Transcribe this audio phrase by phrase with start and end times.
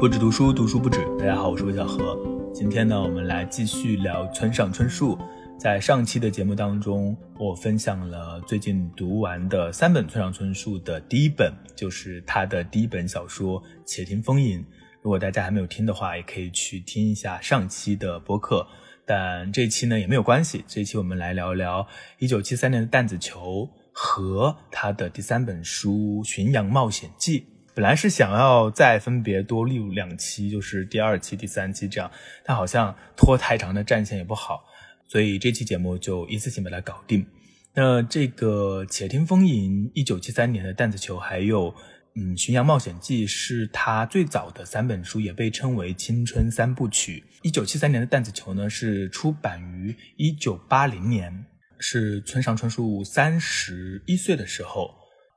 [0.00, 1.04] 不止读书，读书不止。
[1.18, 2.16] 大家好，我是魏小何。
[2.54, 5.18] 今天呢，我们来继续聊村上春树。
[5.58, 14.60] 在上期的节目当中，我分享了最近读完的三本村上春树的第一本，就是他的第一本小说《且听风吟》。
[15.02, 18.64] 如果大家还没有听的话，也可以去听一下上期的播客。
[19.04, 21.84] 但这期呢也没有关系，这期我们来聊聊
[22.20, 27.40] 一九七三年的弹子球和他的第三本书《巡洋冒险记》。
[27.78, 32.10] 本来是想要再分别多录两期，就是第二期、第三期这样，
[32.44, 34.64] 但好像拖太长的战线也不好，
[35.06, 37.24] 所以这期节目就一次性把它搞定。
[37.74, 41.72] 那这个《且听风吟》一九七三年的弹子球，还有
[42.16, 47.22] 嗯《巡洋冒险记》是他最早的三本书，也被称为青春三部曲。
[47.42, 51.46] 一九七三年的弹子球呢是出版于一九八零年，
[51.78, 54.96] 是村上春树三十一岁的时候。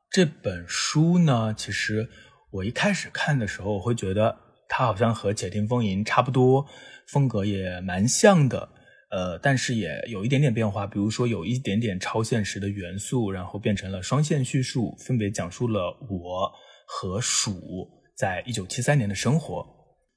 [0.09, 2.09] 这本书呢，其实。
[2.51, 6.65] 我一开始看的时候，我会觉得它好像和《且听风吟》差不多，
[7.07, 8.67] 风格也蛮像的，
[9.09, 16.51] 呃，但是也有一点点变化，比如说有一点点超现实的元素，然后变成了双线叙述，分别讲述了我
[16.85, 19.65] 和鼠在一九七三年的生活。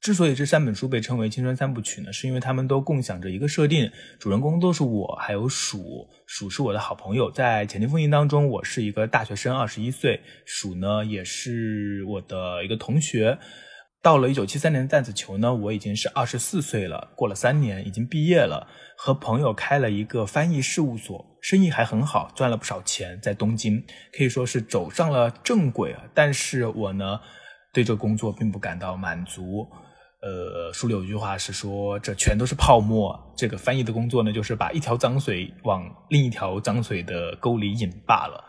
[0.04, 6.06] 之所以这三本书被称为青春三部曲呢，是因为他们都共享着一个设定，主人公都是我，还有鼠。
[6.26, 13.38] 鼠是我的好朋友，在《潜听风吟》当中，我是一个大学生，二十一岁；鼠呢，也是我的一个同学。
[14.02, 23.82] 到了一九七三年的弹子球呢，我已经是二十四岁了，过了三年，已经毕业了，和朋友开了一个翻译事务所，生意还很好，赚了不少钱，在东京
[24.12, 26.04] 可以说是走上了正轨啊。
[26.12, 27.18] 但是我呢，
[27.72, 29.66] 对这工作并不感到满足。
[30.24, 33.14] 呃，书里有一句话是说，这全都是泡沫。
[33.36, 38.42] 这个翻译的工作呢，就是把一条脏水往另一条脏水的沟里引罢了。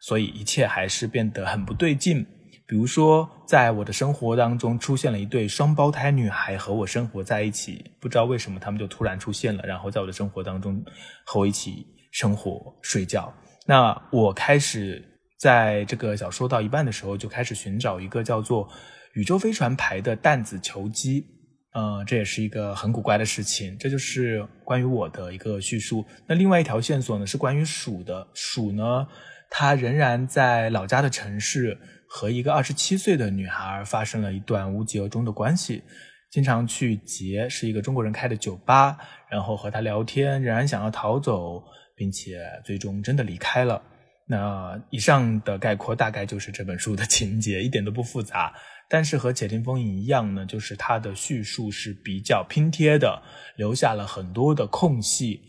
[0.00, 2.26] 所以一切还是变得很不对劲。
[2.66, 10.84] 比如说，在我的生活当中出现了一对双胞胎女孩和我生活在一起，不知道为什么他们就突然出现了，然后在我的生活当中
[11.24, 13.32] 和我一起生活、睡觉。
[13.66, 15.00] 那我开始
[15.38, 18.68] 在这个小说到一半的时候，就开始寻找一个叫做。
[19.14, 21.26] 宇宙飞船牌的弹子球机，
[21.72, 23.76] 呃，这也是一个很古怪的事情。
[23.78, 26.04] 这就是关于我的一个叙述。
[26.26, 28.26] 那另外一条线索呢，是关于鼠的。
[28.34, 29.06] 鼠呢，
[29.50, 31.76] 它仍然在老家的城市
[32.08, 35.82] 和一个二十七岁的女孩发生了一段无疾而终的关系。
[36.30, 38.96] 经常去杰是一个中国人开的酒吧，
[39.28, 41.60] 然后和他聊天，仍然想要逃走，
[41.96, 43.82] 并且最终真的离开了。
[44.28, 48.54] 那以上的概括大概就是这本书的情节，一点都不复杂。
[48.92, 53.22] 但是和《且听风吟》一样呢，就是它的叙述是比较拼贴的，
[53.54, 55.42] 留下了很多的空隙，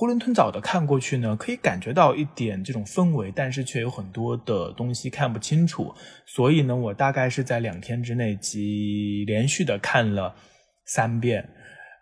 [0.00, 5.92] 囫囵吞枣的看过去呢，可以感觉到一点这种氛围，但是却有很多的东西看不清楚。
[6.24, 10.32] 所以呢，我大概是在两天之内即连续的看了
[10.86, 11.48] 三遍，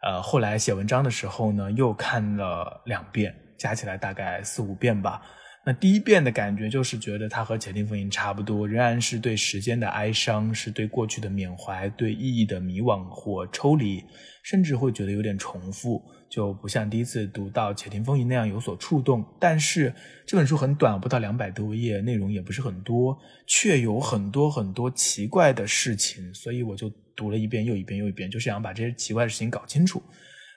[0.02, 5.22] 呃，后来写文章的时候呢，又看了两遍，加起来大概四五遍吧。
[5.64, 14.02] 那第一遍的感觉就是觉得它和《且听风吟》差不多，仍然是对时间的哀伤，是对过去的缅怀，对意义的迷惘或抽离，
[14.42, 19.24] 甚至会觉得有点重复，就不像第一次读到《且听风吟》那样有所触动。
[19.38, 19.94] 但是
[20.26, 30.02] 这本书很短，不到两百多页，内容也不是很多，却有很多很多奇怪的事情，所以我就读了一遍又一遍又一遍，就是想把这些奇怪的事情搞清楚。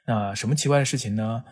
[0.08, 1.44] 那什么奇怪的事情呢？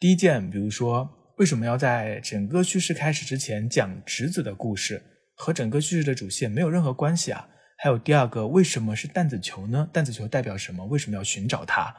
[0.00, 1.08] 第一件，比如说。
[1.36, 5.02] 为什么要在整个叙事开始之前讲侄子的故事？
[5.34, 7.46] 和整个叙事的主线没有任何关系啊！
[7.76, 9.86] 还有第二个，为什么是弹子球呢？
[9.92, 10.86] 弹子球代表什么？
[10.86, 11.94] 为什么要寻找它？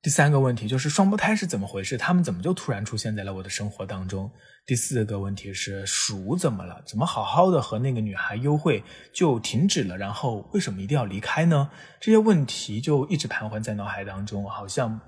[0.00, 1.98] 第三个问题就是双胞胎是怎么回事？
[1.98, 4.30] 他们怎么就突然出现在了我的生活当中？
[4.64, 6.82] 第四个问题是鼠怎么了？
[6.86, 8.82] 怎么好好的和那个女孩幽会
[9.12, 9.98] 就停止了？
[9.98, 11.70] 然后为什么一定要离开呢？
[12.00, 14.98] 这些问题就一直盘桓在脑海当中，好像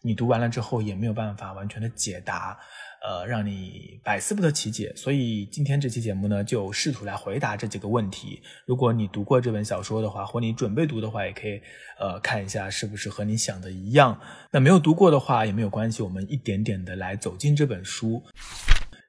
[0.00, 2.58] 你读完了之后也没有办法完全的解答。
[3.02, 8.42] 呃，让你百思不得其解，所以今天这期节目呢，就试图来回答这几个问题。
[8.66, 11.60] 如果你读过这本小说的话，或你准备读的话，也可以
[12.00, 14.20] 呃看一下是不是和你想的一样。
[14.50, 18.22] 那没有读过的话也没有关系，我们一点点的来走进这本书。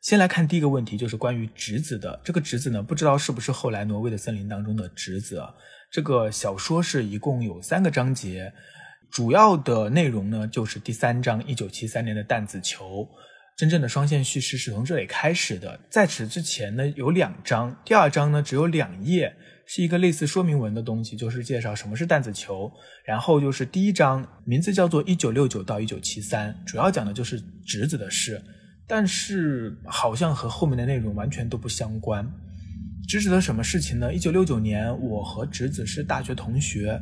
[0.01, 2.21] 先来看第一个问题，就是关于侄子的。
[2.23, 5.41] 这个侄子呢，不知道是不是后来挪威的森林当中的侄子。
[5.91, 8.53] 这个小说是一共有三个章节，
[9.09, 13.09] 主要的内容呢，就是第三章一九七三年的弹子球。
[13.57, 15.79] 真正的双线叙事是从这里开始的。
[15.89, 22.71] 在此之前呢，有两章，第二章呢只有两页，是一个类似说明文的东西，就是介绍什么是弹子球。
[23.03, 28.39] 然后就是第一章，名字叫做《一九六九到一九七三》，主要讲的就是侄子的事，
[28.85, 32.31] 但是好像和后面的内容完全都不相关。
[33.07, 34.13] 侄子的什么事情呢？
[34.13, 37.01] 一九六九年，我和侄子是大学同学，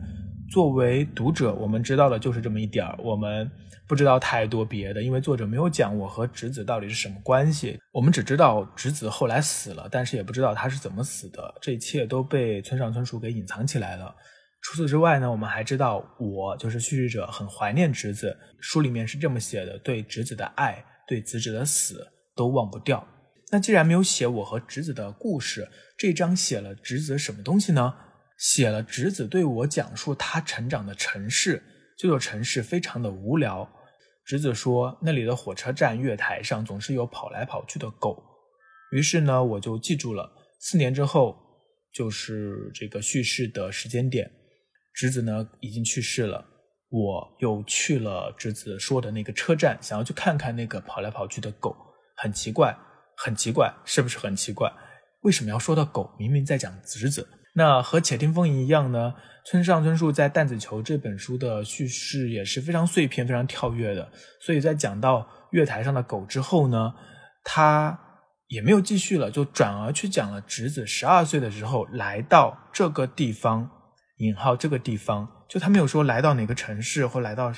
[0.52, 3.50] 作为读者，我们知道的就是这么一点儿，我们
[3.88, 7.80] 不知道太多别的，因为作者没有讲我和直子到底是什么关系。
[7.92, 11.54] 我们只知道直子后来死了，但是也不知道他是怎么死的。
[11.62, 14.16] 这一切都被村上春树给隐藏起来了。
[14.62, 18.38] 除此之外呢，我们还知道我就是叙事者，很怀念直子。
[18.60, 23.06] 书里面是这么写的：对直子的爱，对直子的死都忘不掉。
[23.52, 27.94] 那既然没有写我和直子的故事，这章写了直子什么东西呢？
[28.38, 31.64] 写了侄子对我讲述他成长的城市，
[31.98, 33.70] 这座城市非常的无聊。
[34.26, 38.24] 侄子说那里的火车站月台上总是有跑来跑去的狗。
[38.92, 40.32] 于是呢，我就记住了。
[40.60, 41.38] 四年之后，
[41.94, 44.32] 就是这个叙事的时间点，
[44.94, 46.44] 侄子呢已经去世了。
[46.90, 51.76] 我又去了侄子说的那个车站，想要去看看那个跑来跑去的狗。
[52.16, 52.76] 很奇怪，
[53.18, 54.72] 很奇怪，是不是很奇怪？
[55.22, 56.16] 为什么要说到狗？
[56.18, 57.28] 明明在讲侄子。
[57.58, 59.14] 那和《且听风吟》一样呢，
[59.46, 64.12] 村上春树在《弹子球》这本书的叙事也是非常碎片、非常跳跃的。
[64.42, 66.94] 所以在讲到月台上的狗之后呢，
[67.46, 67.98] 他
[68.50, 73.70] 也没有继续了，就转而去讲了侄子十二岁的时候来到这个地方
[74.20, 77.54] （引号这个地方），就他没有说来到哪个城市或来到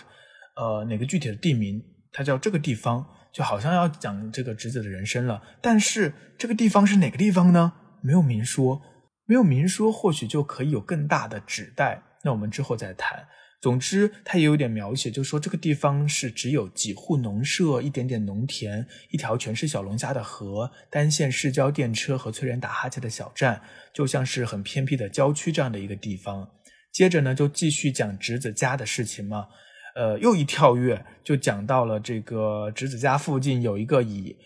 [0.56, 3.04] 呃哪个具体的地名，他叫这个地方，
[3.34, 5.42] 就好像要讲这个侄子的人生了。
[5.60, 7.74] 但是这个地方是哪个地方呢？
[8.04, 8.80] 没有明说。
[9.28, 12.02] 没有明说，或许就可以有更大的指代。
[12.24, 13.28] 那我们之后再谈。
[13.60, 26.48] 总之，他也有点描写，就说这个地方是只有几户农舍、一点点农田、一条全是小龙虾的河、单线市郊电车和催人打哈欠的小站，就像是很偏僻的郊区这样的一个地方。
[26.94, 29.48] 接着呢，就继续讲侄子家的事情嘛。
[29.96, 34.38] 呃，又一跳跃，就讲到了这个侄子家附近有一个以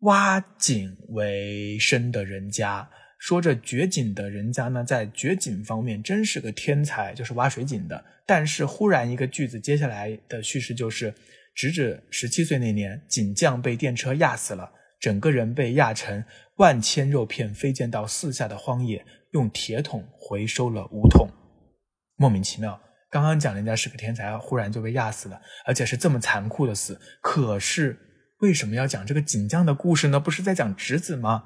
[0.00, 2.90] 挖井为生的人家。
[3.18, 8.04] 说着掘井的人家呢，在掘井方面真是个天才，就是挖水井的。
[8.26, 11.14] 但是忽然一个句子，接下来的叙事就是：
[11.54, 14.70] 直至十七岁那年，井匠被电车压死了，
[15.00, 16.24] 整个人被压成
[16.56, 21.28] 万千肉片，飞溅到四下的荒野，用铁桶回收了五桶。
[22.16, 22.80] 莫名其妙，
[23.10, 27.00] 刚刚讲人家是个天才，忽然就被压死了，而且是这么残酷的死。
[27.22, 27.98] 可是
[28.40, 30.20] 为什么要讲这个井匠的故事呢？
[30.20, 31.44] 不是在讲侄子吗？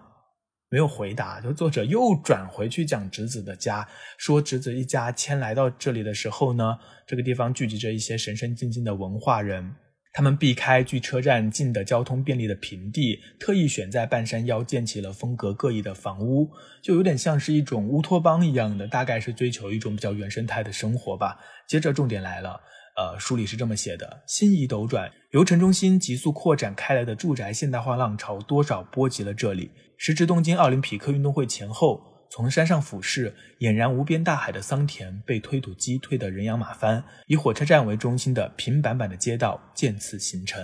[0.70, 3.86] 没有回答，就作者又转回去讲侄子的家，
[4.16, 9.74] 说侄子一家迁来到这里的时候呢，这个地方聚集着一些神神经经的文化人，
[10.12, 16.48] 他们避开距车站近的交通便利的平地，特意选在半山腰建起了风格各异的房屋，
[16.80, 21.36] 就有点像是一种乌托邦一样的，大概是追求一种比较原生态的生活吧。
[21.66, 22.60] 接着重点来了。
[22.96, 29.70] 呃，书里是这么写的：心移斗转，由城中心急速扩展开来的住宅现代化浪潮，多少波及了这里。
[29.96, 40.62] 时值东京奥林匹克运动会前后，从山上俯视，俨然无边大海的桑田被推土机推得人仰马翻，以火车站为中心的平板板的街道渐次形成。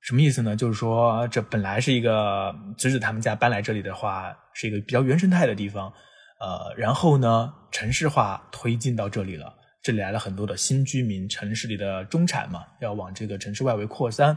[0.00, 0.54] 什么意思呢？
[0.54, 5.92] 就是说，这本来是一个侄子他们家搬来这里的话，是一个比较原生态的地方，
[6.40, 9.57] 呃，然后呢，城市化推进到这里了。
[9.82, 14.36] 这里来了很多的新居民，城市里的中产嘛，要往这个城市外围扩散。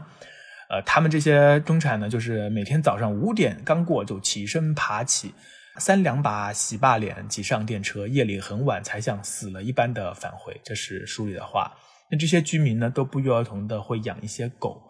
[0.70, 5.34] 呃，他们这些中产呢，就是每天早上五点刚过就起身爬起，
[5.78, 10.58] 三两把洗罢脸，挤上电车，夜里很晚才像死了一般的返回。
[10.64, 11.72] 这是书里的话。
[12.10, 14.80] 那这些居民呢，都不约而同的会养一些狗。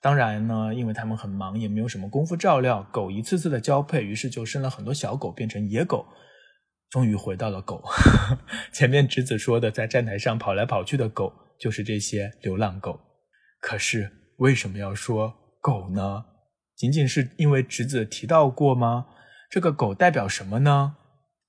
[0.00, 6.04] 当然呢，因为他们很忙，也没有什么功夫照料狗，一次次的交配，于是就生了很多小狗，变成野狗。
[6.92, 7.82] 终于回到了狗。
[8.70, 13.00] 前面侄子说的，在站台上跑来跑去的狗，就是这些流浪狗。
[13.60, 15.32] 可是为什么要说
[15.62, 16.26] 狗呢？
[16.76, 19.06] 仅仅是因为侄子提到过吗？
[19.50, 20.96] 这个狗代表什么呢？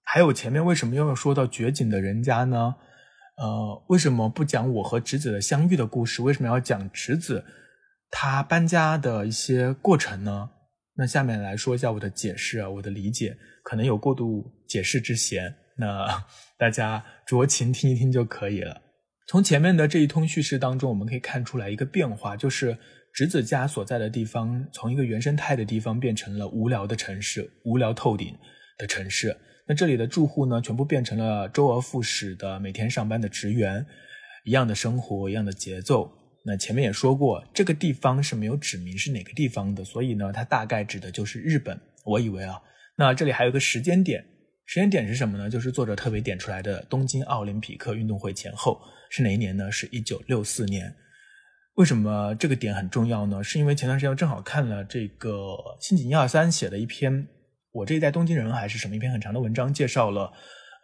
[0.03, 2.75] 还有前面为什么又要说到绝景的人家呢？
[3.35, 6.21] 呃，为什么不讲我和侄子的相遇的故事？
[6.21, 7.43] 为什么要讲侄子
[8.09, 10.51] 他搬家的一些过程呢？
[10.95, 13.35] 那下面来说一下我的解释啊，我的理解。
[13.63, 16.05] 可能有过度解释之嫌， 那
[16.57, 18.81] 大家酌情听一听就可以了。
[19.25, 22.77] 从前面的这一通叙事当中，我们可以看出来一个变化，就是
[23.13, 28.37] 侄子家所在的地方，从一个原生态的地方变成了无聊的城市，无聊透顶
[28.77, 29.35] 的城市。
[29.65, 33.85] 那这里的住户呢，全部变成了周而复始的每天上班的职员，
[34.43, 36.11] 一样的生活，一样的节奏。
[36.45, 41.79] 那前面也说过，这个地方是没有指明是哪个地方的，所以呢，它大概指的就是日本。
[42.05, 42.61] 我以为啊。
[42.95, 44.23] 那这里还有个时间点，
[44.65, 45.49] 时间点是什么呢？
[45.49, 49.71] 就是作者特别点出来的东京奥林匹克运动会前后是哪一年呢？
[49.71, 50.93] 是一九六四年。
[51.75, 53.43] 为什么这个点很重要呢？
[53.43, 57.11] 是因为前段时间正好看了这个新井一二三写的一篇
[57.71, 60.31] 《我这一代东京人》还是什么一篇很长的文章，介绍了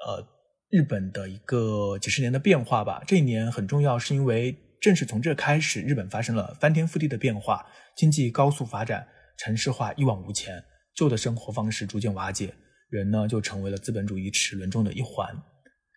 [0.03, 0.27] 呃
[0.71, 3.03] 日本的一个几十年的变化吧。
[3.05, 7.63] 这一年很重要，是因为正是从这开始，日本发生了翻天覆地的变化，
[7.95, 10.63] 经济高速发展，城市化一往无前，
[10.99, 12.53] 旧的生活方式逐渐瓦解，
[12.89, 15.33] 人呢就成为了资本主义齿轮中的一环。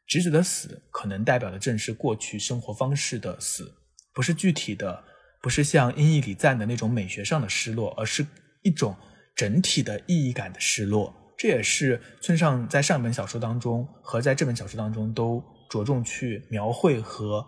[0.07, 3.75] 直子的死，可能代表的正是过去生活方式的死，
[4.15, 5.03] 不是具体的，
[5.43, 8.25] 不是像音译里赞的那种美学上的失落，而是
[8.63, 8.95] 一种
[9.35, 11.13] 整体的意义感的失落。
[11.37, 17.45] 这也是村上在上本小说当中和在这本小说当中都着重去描绘和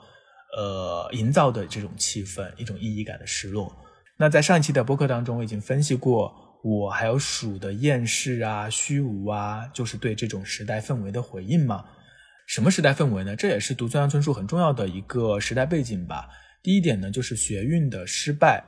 [0.57, 3.73] 呃营造的这种气氛，一种意义感的失落。
[4.17, 6.35] 那在上一期的播客当中，我已经分析过，
[6.65, 11.85] 我还有鼠的厌世啊、虚无啊，就是对这种时代氛围的回应嘛。
[12.47, 13.37] 什么时代氛围呢？
[13.37, 16.29] 这也是读村上春树很重要的一个时代背景吧。
[16.63, 18.65] 第一点呢，就是学运的失败，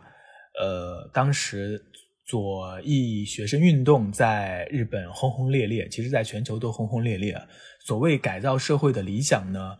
[0.60, 1.82] 呃，当时。
[2.28, 7.40] 左翼学生运动在日本轰轰烈烈，其实在全球都轰轰烈烈。
[7.84, 9.76] 所谓改造社会的理想呢，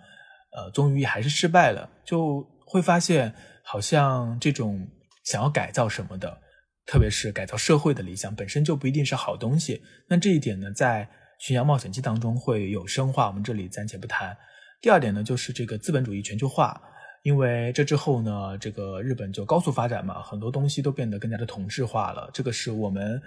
[0.57, 1.91] 呃，终于还是失败了。
[2.05, 4.87] 就会发现，好像这种
[5.25, 6.39] 想要改造什么的，
[6.87, 9.83] 特别是改造社会的理想，本身就不一定是好东西。
[10.09, 11.05] 那这一点呢，在
[11.45, 14.37] 《巡洋冒险记》当中会有深化，我们这里暂且不谈。
[14.81, 16.81] 第二点呢，就是这个资本主义全球化。
[17.23, 22.31] 因为这之后呢，这个日本就高速发展嘛，很多东西都变得更加的同质化了。
[22.33, 23.21] 这个是我们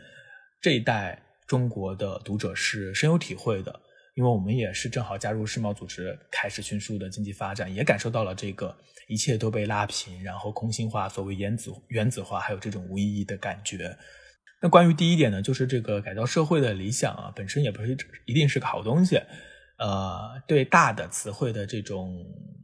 [0.62, 3.78] 这一代中国的读者是深有体会的，
[4.20, 8.76] 因为我们也是正好加入世贸组织，开始迅速的经济发展，也感受到了这个
[9.08, 13.98] 一切都被拉平，然后空心化，所谓原子原子化，还有这种无意义的感觉。
[14.62, 17.96] 那关于第一点呢，就是这个改造社会的理想啊，本身也不是
[18.26, 19.16] 一定是个好东西，
[19.78, 22.14] 呃，对大的词汇的这种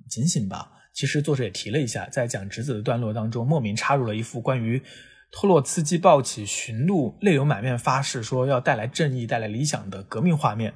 [0.09, 0.69] 警醒吧。
[0.93, 4.83] 其实作者也提了一下，在讲侄子的段落当中，莫名插入了一幅关于
[5.31, 10.73] 托洛茨基抱起驯鹿，泪流满面发誓说要带来正义、带来理想的革命画面，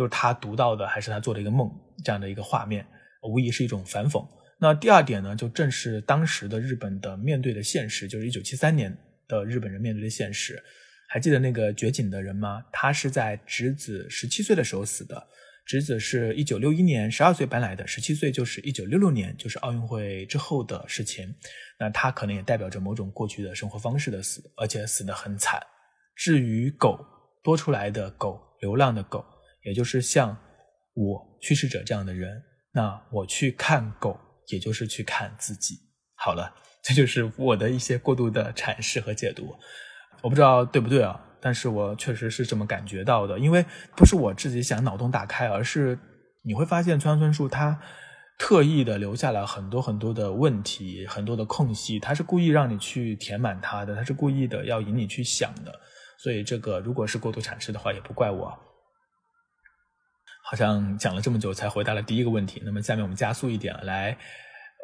[0.00, 1.70] 就是他读到的，还是他做的一个梦
[2.02, 2.86] 这样的一个画面，
[3.22, 4.26] 无疑是一种反讽。
[4.58, 8.96] 那第二点呢，就正是当时的日本的面对的现实，就是一九七三年
[9.28, 10.58] 的日本人面对的现实。
[11.06, 12.64] 还记得那个掘井的人吗？
[12.72, 15.22] 他是在侄子十七岁的时候死的。
[15.66, 21.34] 侄子是一九六一年十二岁搬来的，十七岁就是一九六六年，就是奥运会之后的事情。
[21.78, 25.60] 那他可能也代表着某种过去的生活方式的死，而且死得很惨。
[26.16, 26.98] 至于狗
[27.44, 29.22] 多出来的狗，流浪的狗，
[29.64, 30.36] 也就是像
[30.94, 35.74] 我去世者这样的人，那我去看狗，也就是去看自己。
[36.14, 39.54] 好了，这就是我的一些过度的阐释和解读，
[40.22, 41.18] 我不知道对不对啊？
[41.40, 43.64] 但是我确实是这么感觉到的，因为
[43.96, 45.98] 不是我自己想脑洞大开，而是
[46.42, 47.80] 你会发现村上春树他
[48.38, 55.72] 特意的留下了很多很多的问题，很多的空隙，他是故意让你去填满它的，他是故意的要引你去想的。
[56.18, 58.52] 所以这个如果是过度阐释的话，也不怪我。
[60.50, 64.18] 好像讲了这么久才回答了第一个问题，那么下面我们加速一点来，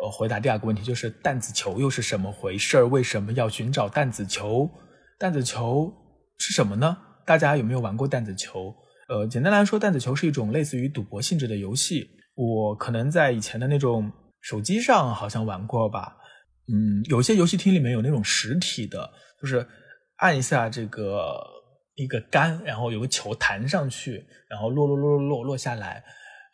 [0.01, 4.71] 呃，回答第二个问题，就是弹子球又是什么回事儿为什么要寻找弹子球？
[5.19, 5.93] 弹子球。
[6.39, 6.97] 是什么呢？
[7.25, 8.73] 大家有没有玩过弹子球？
[9.09, 12.07] 呃，简单来说，弹子球是一种类似于赌博性质的游戏。
[12.35, 16.15] 我可能在以前的那种手机上好像玩过吧。
[16.69, 19.67] 嗯，有些游戏厅里面有那种实体的，就是
[20.17, 21.41] 按一下这个
[21.97, 26.05] 一个杆，然后有个球弹上去，然后落落落落落落下来，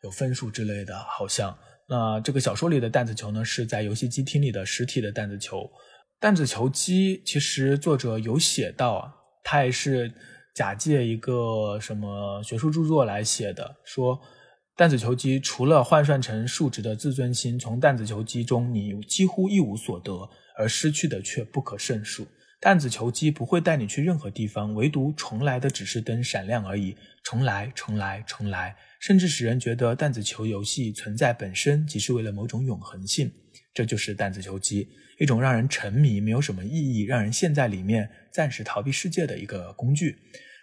[0.03, 0.99] 有分数之类的。
[0.99, 1.57] 好像
[1.89, 5.71] 那这个小说里的弹子球呢，是在游戏机厅里的实体的弹子球。
[6.19, 9.13] 弹子球机其实作者有写到啊。
[9.45, 10.13] 他也是
[10.55, 14.21] 假借一个什么学术著作来写的，说
[14.77, 22.25] 弹子球机除了换算成数值的自尊心，从弹子球机中你几乎一无所得，而失去的却不可胜数。
[22.63, 33.33] 弹子球机不会带你去任何地方，唯独重来的指示灯闪亮而已，重来，重来，重来，甚至使人觉得弹子球游戏存在本身即是为了某种永恒性。
[33.75, 34.89] 这就是弹子球机。
[35.19, 40.19] 一种让人沉迷、没有什么意义、让人陷在里面、暂时逃避世界的一个工具。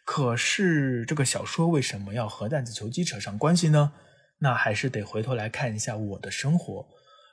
[0.06, 3.92] 可是，这个小说为什么要和弹子球机扯上关系呢？
[4.40, 6.88] 那还是得回头来看一下我的生活。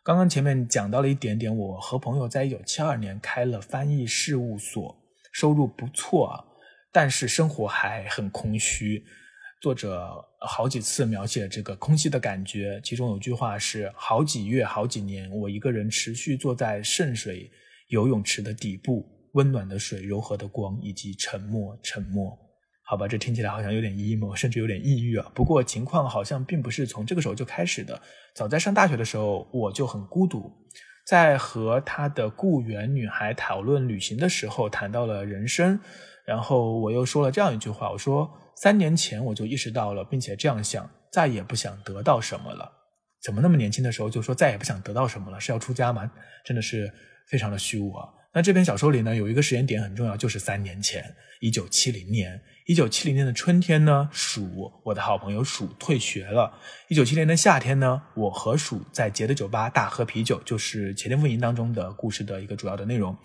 [0.07, 4.97] 刚刚前面讲到了一点点，我和朋友在一九七二年开了翻译事务所，
[5.33, 6.45] 收入不错啊，
[6.93, 9.05] 但是生活还很空虚。
[9.61, 17.51] 作者好几次描写这个空虚的感觉，其中有句话是：“好几月、好几年，我一个人持续坐在圣水
[17.89, 22.39] 游泳池的底部，温暖的水、柔和的光，以及沉默，沉默。”
[22.89, 25.29] 好吧，这听起来好像有点 emo，甚至有点抑郁啊。
[25.35, 28.01] 不过情况好像并不是从这个时候就开始的。
[28.33, 30.53] 早在上大学的时候，我就很孤独，
[31.05, 35.81] 在和他的雇员女孩讨论旅行的时候，谈到了人生，
[36.25, 42.73] 然后我又说了这样一句话：“我说。”三年前我就意识到了，并且这样想：再也不想得到什么了。
[43.23, 45.39] 怎么那么年轻的时候就说再也不想得到什么了？
[45.39, 46.11] 是要出家吗？
[46.43, 46.91] 真的是
[47.29, 48.09] 非常的虚无啊。
[48.37, 51.03] 那这篇小说里呢，有一个时间点很重要，就是三年前，
[51.41, 52.39] 一九七零年。
[52.67, 56.53] 一九七零年的春天呢，鼠，我的好朋友鼠退学了。
[56.89, 63.17] 一九七零年的夏天呢，我和鼠在杰的酒吧大喝啤酒，就是《前天风吟》当中的故事的一个主要的内容。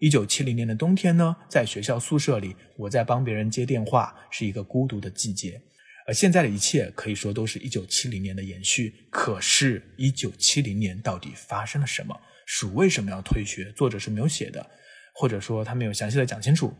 [0.00, 5.62] 一九七零年的冬天呢，在学校宿舍里，我在帮别人接电话，是一个孤独的季节。
[6.06, 8.92] 而现在的一切可以说都是一九七零年的延续。
[9.08, 12.14] 可是，一九七零年到底发生了什么？
[12.48, 13.70] 鼠为什么要退学？
[13.72, 14.66] 作者是没有写的，
[15.14, 16.72] 或者说他没有详细的讲清楚。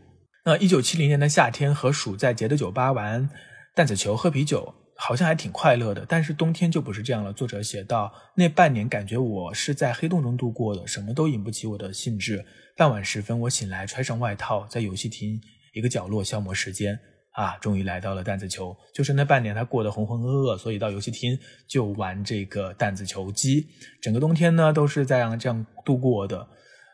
[0.43, 3.29] 那一九七零年的夏天，和鼠在杰的酒吧玩
[3.75, 6.03] 弹子球、喝啤酒，好像还挺快乐的。
[6.09, 7.31] 但是冬天就不是这样了。
[7.31, 12.43] 作者写道：那半年感觉我是在黑洞中度过的，什么都引不起我的兴致。
[12.75, 15.39] 傍晚时分，我醒来，穿上外套，在游戏厅
[15.73, 16.99] 一个角落消磨时间。
[17.31, 18.75] 啊，终于来到了弹子球。
[18.93, 23.67] 就是那半年，他过得浑浑噩噩，所以到游戏厅就玩这个弹子球机。
[24.01, 26.47] 整个冬天呢，都是在这样度过的。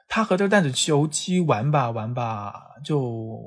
[0.08, 3.40] 他和这个弹子球机玩吧玩吧，就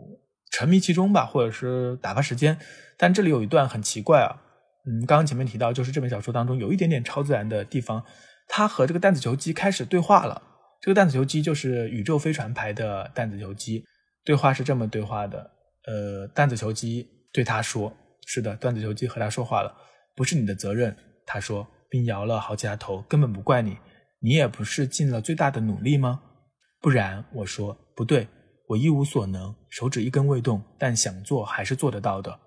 [0.51, 2.59] 沉迷其中吧，或者是打发时间。
[2.97, 4.43] 但这里有一段很奇怪啊，
[4.85, 8.03] 嗯，刚刚前面提到，就是这本小说当中有一点点超自然的地方。
[8.49, 10.43] 他和这个弹子球机开始对话了。
[10.81, 13.85] 这个弹子球机就是宇宙飞船牌的弹子球机。
[14.25, 15.51] 对话是这么对话的。
[15.89, 17.91] 呃，弹子球机对他说
[18.27, 19.75] ：“是的，弹子球机和他说话了，
[20.15, 23.79] 不是你的责任。”他说，并摇了好几下头，根本不怪你，
[24.21, 26.21] 你也不是尽了最大的努力吗？
[26.81, 28.29] 不然，我说不对，
[28.67, 32.39] 我一无所能，手指一根未动，但想做还是做得到的。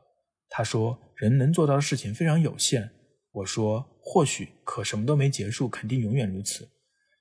[0.48, 2.92] 他说，人能做到的事情非常有限。
[3.32, 6.70] 我说，或许，可什么都没结束，肯定永远如此，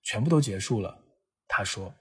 [0.02, 0.98] 全部都结束了。
[1.48, 1.94] 他说，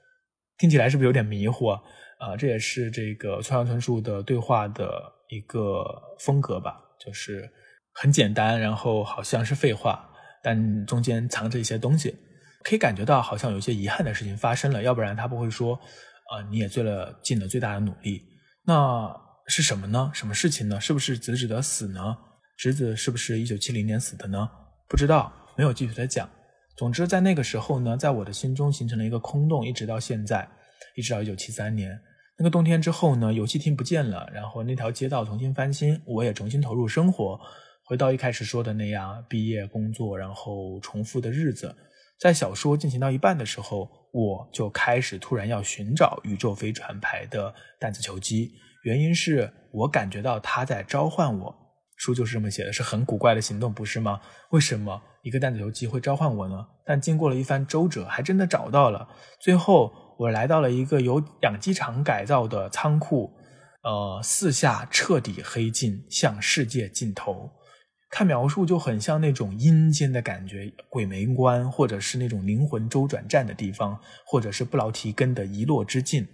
[0.58, 1.82] 听起来是不是有点迷糊啊？
[2.20, 5.84] 啊，这也是这个村上春树的对话的一个
[6.20, 7.50] 风格吧，就是
[7.94, 10.10] 很简单，然后好像是废话，
[10.44, 12.14] 但中间藏着一些东西，
[12.64, 18.22] 可以感觉到好像有些遗憾的事情发生了，要不然他不会说，啊，你也做了尽了最大的努力。
[18.66, 19.16] 那
[19.48, 20.12] 是什么呢？
[20.14, 20.80] 什么事情呢？
[20.80, 22.18] 是不是子子的死呢？
[22.58, 24.50] 侄子是不是一九七零年死的呢？
[24.90, 26.30] 不知道，没有具体的讲。
[26.76, 30.46] 总之，在那个时候呢，在我的心中形成了一个空洞，一直到现在，
[30.96, 31.98] 一直到一九七三年。
[32.42, 37.38] 那个冬天之后呢，游戏厅不见了，然后那条街道重新翻新，我也重新投入生活，
[37.84, 41.76] 回到一开始说的那样，毕业、工作，然后重复的日子。
[42.18, 48.52] 在小说进行到一半的时候，我就开始突然要寻找宇宙飞船牌的弹子球机，
[48.84, 51.56] 原因是我感觉到它在召唤我。
[51.98, 54.22] 书就是这么写的，是很古怪的行动，不是吗？
[54.52, 56.66] 为什么一个弹子球机会召唤我呢？
[56.86, 59.10] 但经过了一番周折，还真的找到了，
[59.42, 59.92] 最后。
[60.20, 63.34] 我来到了一个由养鸡场改造的仓库，
[63.84, 67.50] 呃，四下彻底黑尽，向世界尽头。
[68.10, 76.28] 看描述就很像那种阴间的感觉，鬼门关，或者是那种灵魂周转站的地方，或者是布劳提根的遗落之境，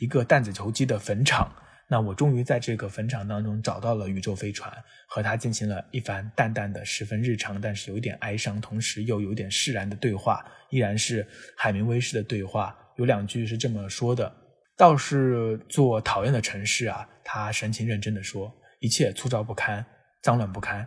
[0.00, 1.50] 一个弹子球机的坟场。
[1.88, 4.70] 那我终于在这个坟场当中找到了宇宙飞船，
[5.08, 11.26] 和他进行了一番淡淡的、十分日常，但是有一点哀伤，同时又有点释然的对话，依然是
[11.56, 12.76] 海明威式的对话。
[12.96, 14.32] 有两句是这么说的
[14.76, 19.84] ：“倒是做讨厌的城市啊。”他神情认真的说：“一切粗糙不堪，
[20.22, 20.86] 脏乱不堪，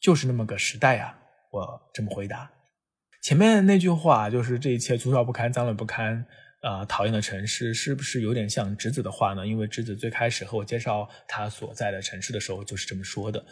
[0.00, 1.18] 就是那么个时代啊。”
[1.52, 2.50] 我这么回答。
[3.22, 6.24] 前面那句话就是这一切粗糙不堪，脏乱不堪
[6.62, 9.46] 啊，讨厌的城市是不是有点像直子的话呢？
[9.46, 13.44] 因为直子最开始和我介绍他所在的城市的时候就是这么说的。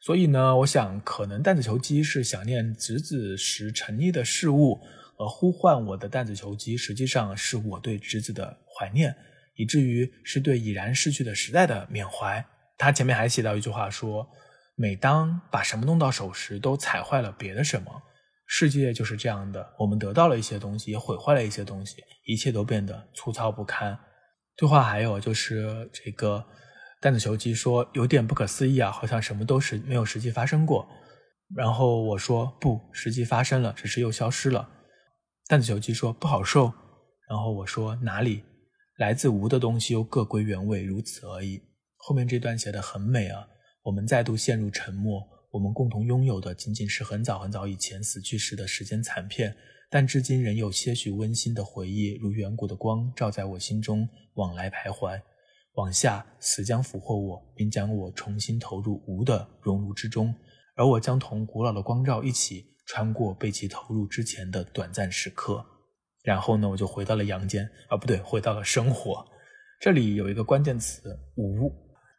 [0.00, 4.80] 所以呢，我想可能弹子球机是想念直子时沉溺的事物。
[5.18, 9.14] 而呼唤我的弹子球机，实际上是我对侄子的怀念，
[9.56, 12.44] 以至于是对已然逝去的时代的缅怀。
[12.76, 14.28] 他前面还写到一句话说
[14.76, 17.90] ：“每当把什么弄到手时，都踩坏了别的什么。
[18.46, 23.98] 世界就是这样的，我们得到了一些东西，也毁坏了一些东西，一切都变得粗糙不堪。”
[24.56, 26.44] 对话还有就是这个
[27.00, 30.88] 弹子球机说：“有点不可思议啊，好像什么都是没有实际发生过。”
[31.56, 34.70] 然后我说：“不，实际发生了，只是又消失了。”
[35.48, 36.70] 弹子球机说不好受，
[37.26, 38.42] 然后我说哪里
[38.98, 41.58] 来自无的东西又各归原位，如此而已。
[41.96, 43.48] 后面这段写的很美啊。
[43.84, 49.56] 我们再度陷入沉默，我们共同拥有的仅仅是很早很早以前死去时的时间残片，
[49.88, 55.18] 但至今仍有些许温馨的回忆，如远古的光照在我心中，往来徘徊。
[55.76, 60.34] 往下，死将俘获我，并将我重新投入无的熔炉之中，
[60.74, 62.66] 而我将同古老的光照一起。
[62.88, 65.64] 穿过被其投入之前的短暂时刻，
[66.24, 69.24] 然后呢，我就回到了阳间啊，不对，回到了生活。
[69.78, 71.02] 这里有一个关键词
[71.36, 71.70] “无”，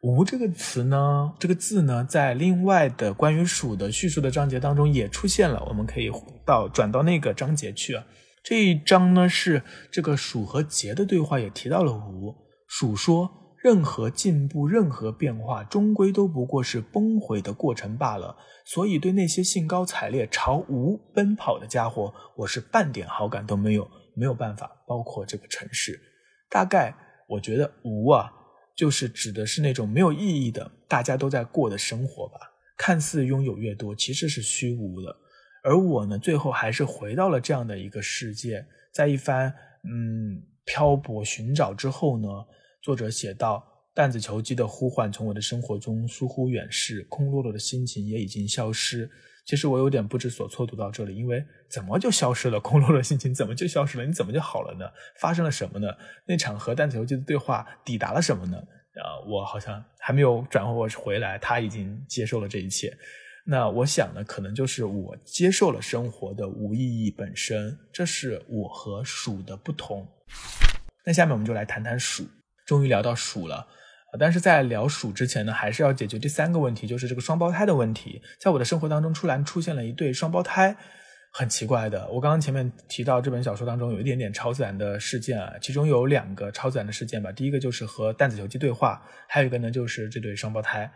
[0.04, 5.62] 无这个词呢，这个字呢，在另外的关于鼠的叙述的章节当中也出现了。
[5.68, 6.12] 我们可以
[6.46, 8.06] 到转到那个章节去啊。
[8.44, 12.34] 这一章呢是这个鼠和桀的对话，也提到了无。
[12.68, 13.30] 鼠说
[13.62, 18.36] ：“任何进步，任何变化，终归都不过是崩毁的过程罢了。
[18.66, 23.90] 所以对那些兴高采烈朝无奔跑的家伙，我是半点好感都没有。
[24.16, 26.00] 没有办法，包括这个城市。
[26.50, 26.94] 大概
[27.28, 28.34] 我觉得无啊。”
[28.76, 32.40] 就是指的是那种没有意义的，大家都在过的生活吧。
[32.78, 35.14] 看似拥有越多，其实是虚无的。
[35.66, 38.66] 而我呢，最后还是回到了这样的一个世界。
[38.94, 42.30] 在一番嗯漂泊寻找之后呢，
[42.82, 49.10] 作者写道：“弹子球机的呼唤从我的生活中疏忽远逝，空落落的心情也已经消失。”
[49.46, 52.60] 其实我有点不知所措，读到这里，因为怎么就消失了？
[52.60, 54.06] 空落的心情怎么就消失了？
[54.06, 54.86] 你怎么就好了呢？
[55.20, 55.88] 发生了什么呢？
[56.28, 58.58] 那场和弹子游击的对话抵达了什么呢？
[58.58, 62.96] 啊，我好像还没有转过回来，他已经接受了这一切。
[63.44, 70.08] 那我想呢，可能就是我接受了生活的无意义本身，这是我和鼠的不同。
[71.06, 72.24] 那下面我们就来谈谈鼠，
[72.70, 73.66] 终于聊到鼠了。
[74.20, 78.22] 但是在聊鼠之前呢，还是要解决第三个问题，就是这个双胞胎的问题。
[78.40, 80.76] 在我的生活当中，突然出现了一对双胞胎，
[81.32, 82.08] 很奇怪的。
[82.10, 87.32] 我刚刚前面提到这本小说当中有一点点超自然的事件啊，其中有两个超自然的事件吧。
[87.32, 90.92] 第一个就是和弹子游击对话，还有一个呢就是这对双胞胎。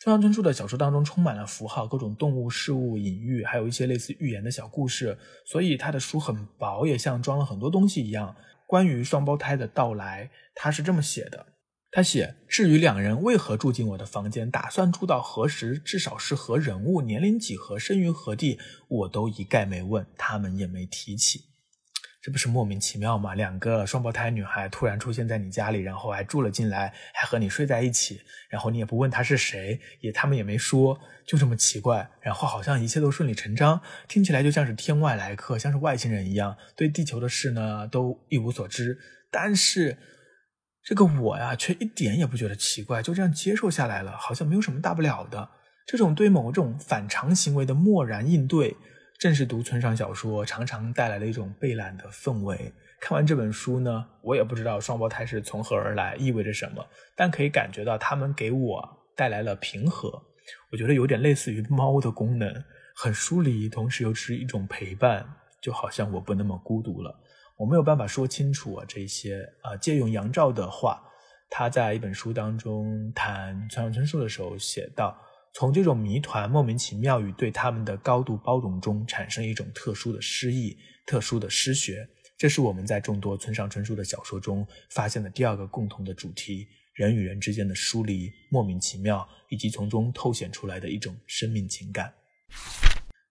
[0.00, 8.36] 村上春树的小说当中充满了符号、各种动物、事物、隐喻，还有一些类似寓言的小故事，所以他的书很薄，也像装了很多东西一样。
[8.68, 11.54] 关于双胞胎的到来，他是这么写的。
[11.90, 21.44] 他写：“至于两人为何住进我的房间，打算住到何时，至少是何人物、年龄几何、生于何地，我都一概没问，他们也没提起。
[22.20, 23.34] 这不是莫名其妙吗？
[23.34, 32.08] 两个双胞胎女孩突然出现在你家里，然后还住了进来，还和你睡在一起，然后你也不问她是谁，也他们也没说，就这么奇怪。
[32.20, 38.98] 然后好像一切都顺理成章，听起来就像是天外来客，像是外星人一样，对地球的事呢都一无所知。
[39.30, 39.96] 但是……”
[40.84, 45.46] 这个我呀，却一点也不觉得奇怪，就这样接受下来了，好像没有什么大不了的。
[45.86, 48.74] 这种对某种反常行为的漠然应对，
[49.18, 52.72] 正是读村上小说常常带来的一种被懒的氛围。
[53.00, 60.22] 看完这本书呢，我也不知道双胞胎是从何而来，意味着什么，但可以感觉到他们给我带来了平和。
[60.70, 65.26] 我觉得有点类似于猫的功能，很疏离，同时又是一种陪伴，
[65.60, 67.18] 就好像我不那么孤独了。
[67.56, 71.02] 我没有办法说清楚啊，这些啊，借用杨照的话，
[71.50, 75.20] 他在一本书当中谈村上春树的时候写道：
[75.58, 82.08] 从这种谜团莫名其妙与对他们的高度包容中，产生一种特殊的诗意、特殊的诗学。
[82.36, 92.14] 这是我们在众多村上春树的小说中发现的第二个共同的主题：人与人之间的疏离、莫名其妙，以及从中透显出来的一种生命情感。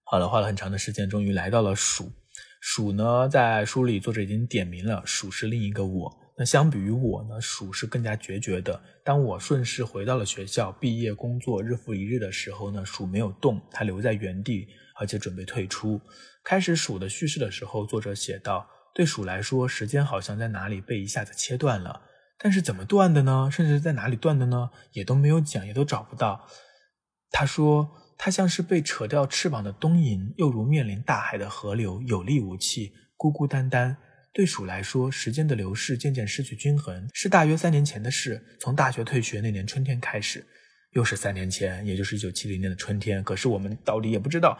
[0.04, 2.12] 好了，花了很长的时间，终于来到了蜀。
[2.60, 6.14] 鼠呢，在书里作者已经点明了，鼠是另一个我。
[6.38, 8.80] 那相比于我呢，鼠是更加决绝的。
[9.04, 16.00] 当我顺势回到了学校，毕业工作日复一日的时候呢，鼠没有动，它留在原地，而且准备退出。
[16.44, 22.02] 开始鼠的叙事的时候，作者写道：对鼠来说，时间好像在哪里被一下子切断了，
[22.38, 23.50] 但是怎么断的呢？
[23.50, 24.70] 甚至在哪里断的呢？
[24.92, 26.46] 也都没有讲，也都找不到。
[27.30, 27.90] 他说。
[28.20, 33.96] 它像是被扯掉翅膀的东瀛，又如面临大海的河流，有力无气，孤孤单单。
[34.32, 38.40] 对鼠来说，时间的流逝渐渐失去均衡，是大约三年前的事。
[38.60, 40.46] 从大学退学那年春天开始，
[40.92, 43.22] 又是三年前，也就是一九七零年的春天。
[43.24, 44.56] 可是我们到底也不知道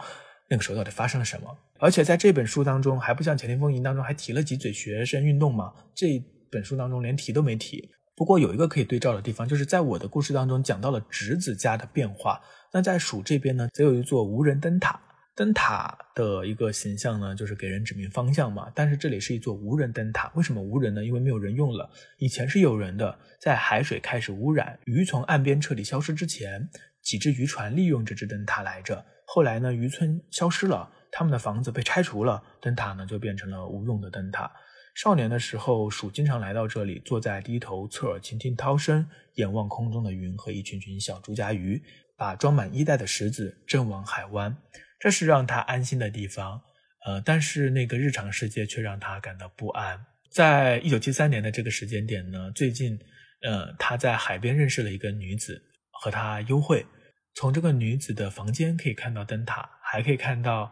[0.49, 1.47] 那个时候到底发生了什么。
[1.79, 5.71] 而且在这本书当中，还不像《前田风吟》当中还提了几嘴学生运动嘛？
[5.95, 7.89] 这本书当中连提都没提。
[8.17, 12.41] 不过有一个可以对照的地方，就是在我的故事当中讲到了侄子家的变化。
[12.73, 14.99] 那在蜀这边呢，则有一座无人灯塔。
[15.39, 18.69] 灯塔的一个形象呢，就是给人指明方向嘛。
[18.75, 21.01] 但是这里是一座无人灯塔，为什么无人呢？
[21.01, 21.89] 因为没有人用了。
[22.17, 26.69] 以前是有人的，在海水开始污染、鱼从岸边彻底消失之前，
[27.01, 29.05] 几只渔船利用这只灯塔来着。
[29.25, 34.51] 后来呢，渔村消失了，他们的房子被拆除了，灯塔呢就变成了无用的灯塔。
[34.93, 41.81] 少年的时候，鼠经常来到这里，坐在低头侧耳倾听涛声，眼望空中的云和一群群小竹荚鱼。
[42.17, 44.53] 把装满衣袋的石子正往海湾，
[44.99, 46.61] 这是让他安心的地方。
[47.05, 50.05] 呃，但是那个日常世界却让他感到不安。
[50.29, 52.99] 在一九七三年的这个时间点呢，最近，
[53.41, 56.85] 呃，他在海边认识了一个女子，和她幽会。
[57.33, 60.71] 从这个女子的房间可以看到灯塔，还可以看到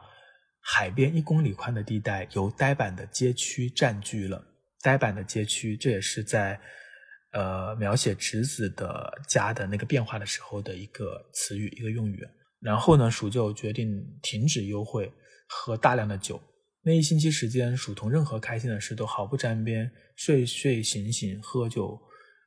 [0.62, 4.44] 海边一公里宽的地带由呆板的街区占据了。
[4.82, 6.60] 呆板的街区，这也是在。
[7.34, 12.26] 呃描写直子的家的那个变化的时候的一个词语一个用语。
[12.60, 15.14] 然后呢，鼠就决定停止幽会，
[15.48, 16.42] 喝大量的酒。
[16.84, 22.00] 那一星期时间，鼠同任何开心的事都毫不沾边，睡睡醒醒，喝酒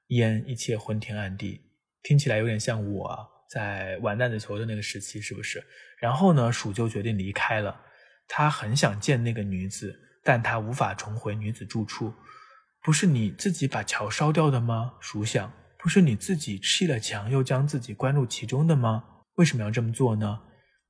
[0.08, 1.60] 烟，一切昏天暗地。
[2.02, 5.62] 听起来有点像我在玩弹子球的那个时期，是不是？
[5.98, 7.80] 然后呢，鼠就决定离开了。
[8.26, 9.94] 他很想见那个女子，
[10.24, 12.14] 但他无法重回女子住处。
[12.82, 14.94] 不是你自己把桥烧掉的吗？
[15.00, 15.52] 鼠想。
[15.82, 19.04] 不是你自己砌了墙，又将自己关入其中的吗？
[19.36, 20.40] 为什么要这么做呢？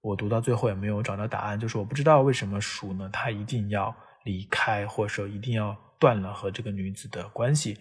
[0.01, 7.79] 我读到最后也没有找到答案，就是我不知道为什么鼠呢，他一定要离开，或者说一定要断了和这个女子的关系。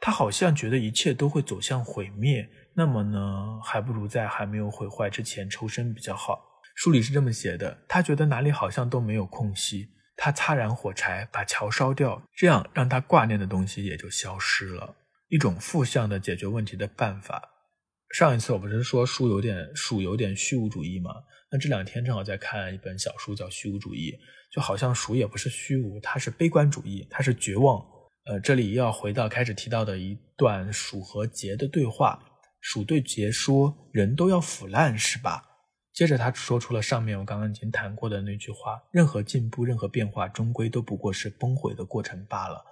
[0.00, 6.42] 他好像觉得一切都会走向毁灭，那么呢，还不如在还没有毁坏之前抽身比较好。
[6.74, 9.90] 书里是这么写的，他觉得哪里好像都没有空隙。
[10.16, 14.96] 他擦燃火柴，把桥烧掉，这样让他挂念的东西也就消失了。
[15.28, 17.51] 一种负向的解决问题的办法。
[18.12, 21.10] 上一次我不是说书有点鼠有点虚无主义吗？
[21.50, 24.12] 那这两天正好在看一本小书，叫《虚无主义》，
[24.54, 27.82] 就好像鼠也不是虚无，它是悲观主义，它是绝望。
[28.26, 32.22] 呃，这里要回到开始提到的一段鼠和杰的对话。
[32.60, 35.42] 鼠对杰说：“人都要腐烂，是吧？”
[35.92, 42.62] 接着他说出了上面我刚刚已经谈过的那句话：“任何进步，任何变化，终归都不过是崩毁的过程罢了。”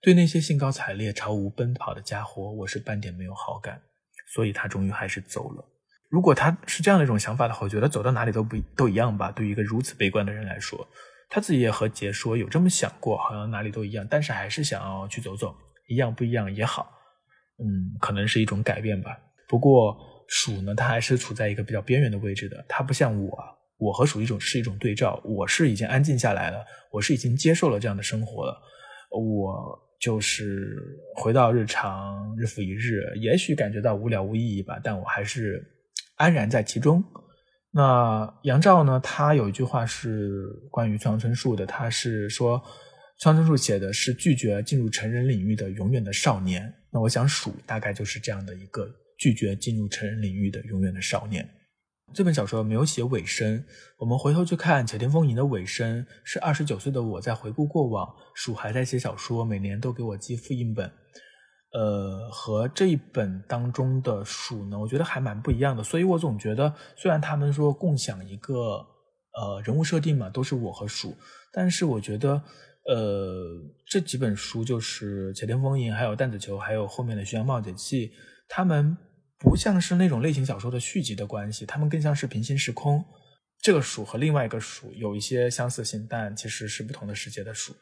[0.00, 3.82] 对那些兴高采烈朝无奔跑的家伙，我是半点没有好感。
[4.26, 5.64] 所以他终于还是走了。
[6.08, 9.32] 如果他是这样的一种想法的话，我觉得走到哪里都不都一样吧。
[9.32, 10.86] 对于一个如此悲观的人来说，
[11.28, 15.54] 他自己也和杰说有这么想过，好像哪里都一样，但是还是想要去走走，
[15.88, 16.88] 一样不一样也好。
[17.58, 19.18] 嗯，可能是一种改变吧。
[19.48, 19.96] 不过
[20.28, 22.64] 鼠呢，它还是处在一个比较边缘的位置的。
[22.68, 23.38] 它不像我，
[23.78, 25.20] 我和鼠一种是一种对照。
[25.24, 28.56] 我是已经安静下来了，我是已经接受了这样的生活了。
[29.10, 29.85] 我。
[29.98, 30.76] 就是
[31.14, 35.64] 回到日常，日复一日，也许感觉到无聊无意义吧，但我还是
[36.16, 37.02] 安然在其中。
[37.70, 38.98] 那杨照呢？
[39.02, 42.58] 他有一句话是关于村上春树的，他是说
[43.18, 46.72] 村上春树写的是拒绝进入成人领域的永远的少年。
[46.90, 51.46] 那我想鼠大概就是这样的一个拒绝进入成人领域的永远的少年。
[52.16, 53.62] 这本小说没有写尾声，
[53.98, 60.90] 我们回头去看《且听风吟》的尾声，是二十九岁的我在回顾过往，鼠还在写小说，每年都给我寄复印本。
[61.74, 65.84] 呃，和这一本当中的鼠呢，我觉得还蛮不一样的。
[65.84, 68.54] 所以我总觉得，虽然他们说共享一个
[69.34, 71.14] 呃人物设定嘛，都是我和鼠，
[71.52, 72.42] 但是我觉得，
[72.86, 73.44] 呃，
[73.90, 78.08] 这几本书就是《且听风吟》，还有《弹子球》，还有后面的《巡洋冒险记》，
[78.48, 78.96] 他们。
[79.38, 83.04] 不像是那种类型小说的续集的关系，他们更像是平行时空。
[83.62, 87.72] 这个鼠和另外一个鼠有一些相似性，但其实是不同的世界的鼠。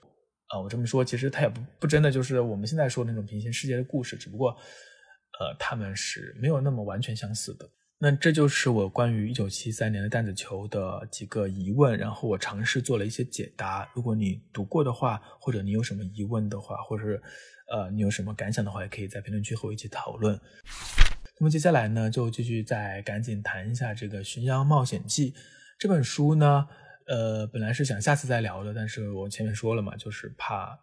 [0.49, 7.69] 啊，我这么说，其实它也不不真的就是我们现在说的那种平行世界的故事，只不过，呃，他们是没有那么完全相似的。
[7.99, 13.91] 那这就是我关于一九七三年的弹子球的几个疑问，然后我尝试做了一些解答。
[13.95, 17.23] 如果你读过的话，或者你有什么疑问的话，或者是
[17.73, 20.39] 呃你有什么感想的话，也可以在评论区和我一起讨论。
[21.39, 25.33] 那么接下来呢，就继续再赶紧谈一下这个《巡洋冒险记》
[25.79, 26.67] 这本书呢。
[27.07, 30.79] 呃，本来是想下次再聊的，但是我前面说了嘛，就是怕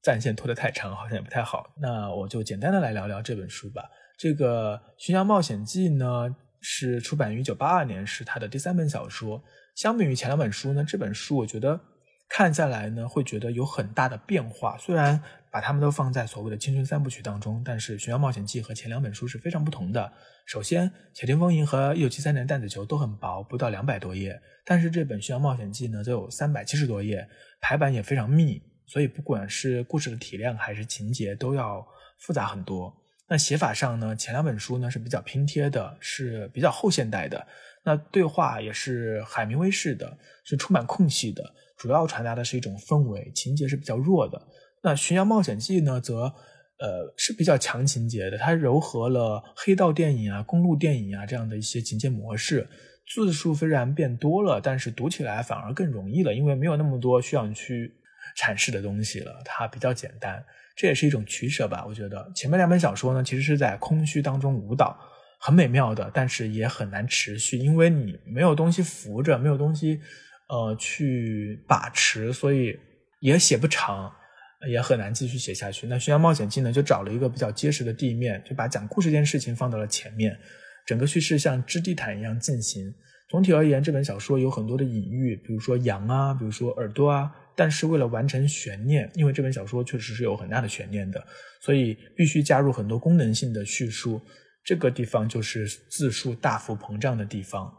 [0.00, 1.74] 战线拖得太长，好像也不太好。
[1.82, 3.82] 那我就简单的来聊聊这本书吧。
[4.16, 9.44] 这个《巡洋冒险记》呢，是出版于一九八二年，是他的第三本小说。
[9.74, 11.78] 相比于前两本书呢，这本书我觉得
[12.28, 14.76] 看下来呢，会觉得有很大的变化。
[14.78, 20.12] 虽然把他们都放在所谓的青春三部曲当中，但是《巡洋冒险记》和前两本书是非常不同的。
[20.44, 27.28] 首先，《且听风吟》和一九七三年《弹子球》都很薄，不到两百多页，但是这本《巡洋冒险记》呢，则有三百七十多页，
[27.60, 31.86] 排版也非常密，所以不管是故事的体量还是情节，都要
[32.18, 32.94] 复杂很多。
[33.28, 37.44] 那写法上呢，前两本书呢是比较拼贴的，是比较后现代的。
[37.82, 44.40] 那对话也是海明威式的，是充满空隙的，主要传达的是一种氛围，情节是比较弱的。
[44.82, 46.32] 那《巡洋冒险记》呢，则
[46.78, 52.68] 呃是比较强情节的，它糅合了黑道电影啊、公路电影啊这样的一些情节模式。
[53.08, 57.94] 字数虽然变多了，但是读起来反而更容易了，因为没有那么多需要你去
[58.36, 60.44] 阐释的东西了，它比较简单。
[60.74, 62.30] 这也是一种取舍吧，我觉得。
[62.34, 64.98] 前面两本小说呢，其实是在空虚当中舞蹈，
[65.38, 70.00] 很美妙的，但是也很难持续，因为你没有东西扶着，没有东西
[70.48, 72.78] 呃去把持，所以
[73.20, 74.12] 也写不长。
[74.70, 75.86] 也很难继续写下去。
[75.86, 80.36] 那《巡洋冒险记》呢，就找了一个比较结实的地面，就把讲故事这件事情放到了前面，
[80.86, 82.92] 整个叙事像织地毯一样进行。
[83.28, 87.30] 总体而言，这本小说有很多的隐喻，比如说羊啊，比如说耳朵啊。
[87.54, 91.24] 但是为了完成悬念，因为这本小说确实是有很大的悬念的，
[91.60, 94.20] 所以必须加入很多功能性的叙述。
[94.64, 97.72] 这个地方就是字数大幅膨胀的地方。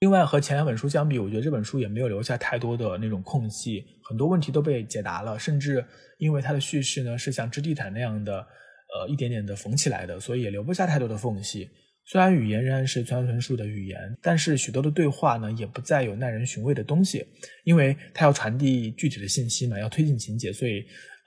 [0.00, 5.38] 另外，和前两本书相比，我觉得这本书也没有留下太多的那种空隙，很多问题都被解答了。
[5.38, 5.84] 甚至
[6.16, 11.68] 因为它的叙事呢是像《织地毯》那样的，呃，一点点的缝起来的，所以也留不下太多的缝隙。
[12.06, 17.22] 虽然语言仍然是村上春树的语言，但是许多的对话呢也不再有耐人寻味的东西，
[17.64, 20.80] 因为他要传递具体的信息嘛，要推进情节，所以，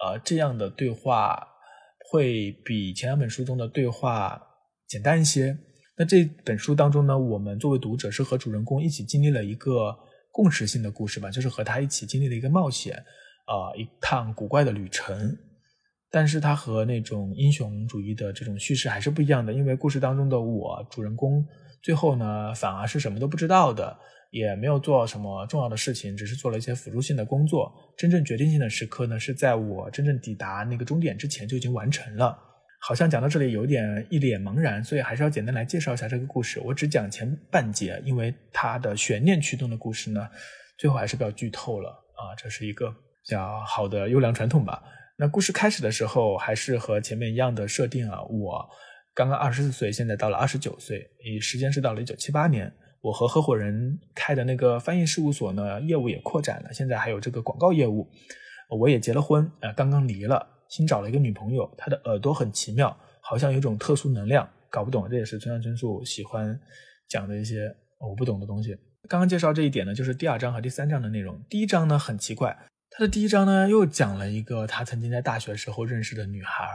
[0.04, 1.40] 呃，这样的对话
[2.10, 4.42] 会比前两本书中的对话
[4.88, 5.56] 简单一些。
[5.96, 9.96] 那这本书当中呢，我们作为读者是和主人公一起经历了一个
[10.32, 12.96] 共识性的故事吧，就是和他一起经历了一个冒险，
[13.46, 15.38] 啊，一趟古怪的旅程。
[16.10, 21.44] 但是它和那种英雄主义的这种叙事还是不一样的，因为故事当中的我主人公
[21.82, 23.98] 最后呢，反而是什么都不知道的，
[24.32, 27.72] 也没有做什么重要的事情，只是做了一些辅助性的工作。
[27.98, 32.38] 真正决定性的时刻呢，是在我真正抵达那个终点之前就已经完成了。
[32.86, 36.60] 好像讲到这里有点一脸茫然，所以还是要简单来介绍一下这个故事。
[36.60, 40.28] 我只讲前半节，因为它的悬念驱动的故事呢，
[40.78, 44.84] 最后还是比较剧透了啊，这是一个比较好的优良传统吧。
[45.16, 48.70] 那故事开始的时候还是和前面一样的设定啊，我
[49.14, 52.70] 刚刚二十四岁，现在到了二十九岁，以时间是到了一九七八年。
[53.00, 58.10] 我和合伙人开的那个翻译事务所呢，业务也扩展了，现在还有这个广告业务。
[58.68, 60.46] 我也结了婚，呃，刚刚离了。
[60.70, 65.08] 新找了一个女朋友，她的耳朵很奇妙，好像有种特殊能量，搞不懂。
[65.10, 66.60] 这也是村上春树喜欢
[67.08, 68.76] 讲的一些我不懂的东西。
[69.08, 71.40] 刚刚介绍这一点呢，就是第二章和第三章的内容。
[71.50, 72.58] 第一章呢很奇怪，
[72.90, 76.66] 他的第一章呢又讲了一个他曾经在大学时候认识的女孩，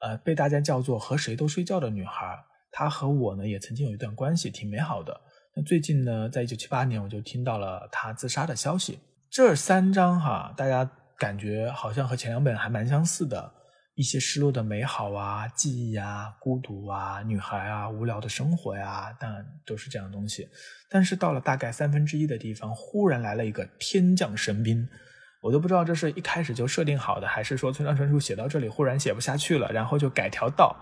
[0.00, 2.38] 呃，被大家叫做和谁都睡觉的女孩。
[2.70, 5.20] 她和我呢也曾经有一段关系，挺美好的。
[5.54, 8.98] 那最近呢，在一九七八年，我就听到了她自杀的消息。
[9.30, 10.90] 这三章哈，大家。
[11.18, 13.52] 感觉好像和前两本还蛮相似的，
[13.94, 20.46] 一些失落的美好啊、记忆啊、孤独啊、女孩啊、无聊的生活呀，当然都是这样的东西。
[20.90, 24.86] 但是到了大概三分之一的地方，忽然来了一个天降神兵，
[25.40, 30.76] 我都不知道这是一开始就设定好的，还是说村上春树写到这里忽然写不下去了，然后就改条道，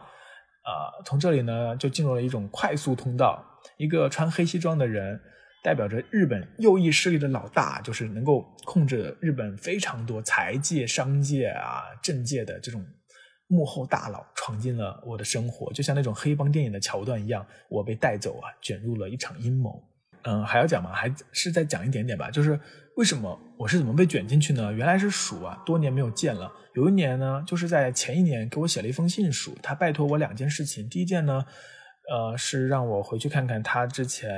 [0.62, 3.44] 啊，从这里呢就进入了一种快速通道，
[3.76, 5.20] 一个穿黑西装的人。
[5.64, 12.85] 代表着日本右翼势力的老大，就是能够控制日本非常多财界、商界啊、政界的这种
[13.46, 19.83] 幕后大佬，闯进了我的生活，就像那种黑帮电影的桥段一样，我被带走啊，卷入了一场阴谋。
[20.24, 20.92] 嗯，还要讲吗？
[20.92, 22.31] 还是再讲一点点吧。
[22.31, 22.61] 就是
[22.96, 24.70] 为什么我是怎么被卷进去呢？
[24.70, 26.53] 原来是鼠啊，多年没有见了。
[26.74, 30.87] 有一年呢，就是在前一年给我写了一封信，鼠他拜托我两件事情。
[30.90, 31.46] 第一件呢。
[32.10, 34.30] 呃，是让我回去看看他之前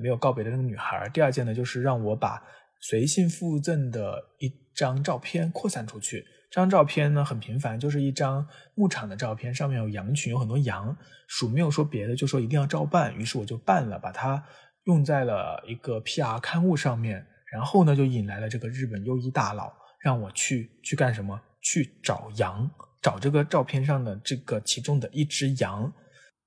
[0.00, 1.08] 没有告别的那个女孩。
[1.10, 2.42] 第二件呢，就是让我把
[2.80, 6.24] 随信附赠的一张照片扩散出去。
[6.50, 10.96] 这张照片呢很平凡，就是一张牧场的照片，上面有羊群，有很多羊。
[11.28, 13.14] 鼠没有说别的，就说一定要照办。
[13.14, 14.42] 于是我就办了，把它
[14.84, 17.26] 用在了一个 PR 刊物上面。
[17.52, 21.40] 然后呢，就引来了这个日本优衣大佬，让我去去干什么？
[21.60, 22.68] 去找羊，
[23.02, 25.92] 找这个照片上的这个其中的一只羊。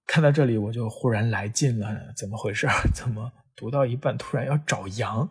[0.06, 2.68] 看到这里，我就忽然来劲了，怎么回事？
[2.94, 5.30] 怎么读到一半突然要找羊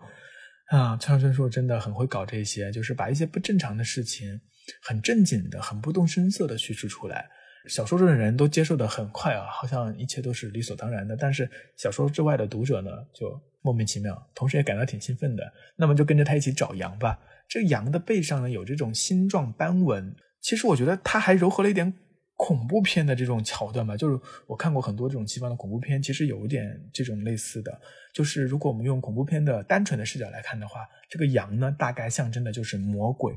[0.70, 0.96] 啊？
[0.96, 4.40] 村上春树真的很会搞这些，就是把一些不正常的事情
[4.82, 7.28] 很正经的、很不动声色的叙述出来。
[7.68, 11.16] 小说中的人都接受的很快啊，好像一切都是理所当然的。
[11.16, 15.44] 但是小说之外的读者呢，就莫名其妙，同时也感到挺兴奋的。
[15.76, 17.20] 那么就跟着他一起找羊吧。
[17.46, 21.92] 这羊的背上呢有这种星状斑纹，其实我觉得他还糅合了一点。
[22.42, 27.81] 恐怖片的这种桥段吧，就是我看过很多这种西方的恐怖片，其实有一点这种类似的，
[28.12, 33.33] 就是如果我们用恐怖片的单纯的视角来看的话，这个羊呢，大概象征的就是魔鬼。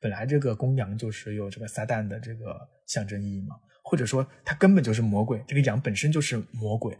[0.00, 6.96] 本来这个公羊就是有这个撒旦的这个象征意义嘛，或者说它根本就是魔鬼，这个羊本身就是魔鬼。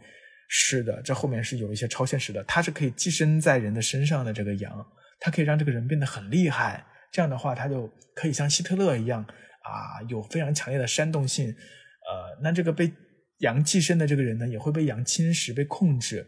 [0.49, 4.85] 是的，这后面是有一些超现实的，它是可以寄生在人的身上的这个羊，
[5.21, 9.25] 它可以让这个人变得很厉害，这样的话，它就可以像希特勒一样。
[9.65, 12.93] 啊，有非常强烈的煽动性，呃，那这个被
[13.39, 16.25] 羊寄生的这个人呢，也会被羊侵蚀、被控制，